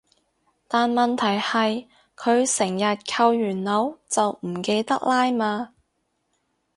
[0.67, 1.85] 但問題係
[2.17, 5.75] 佢成日扣完鈕就唔記得拉嘛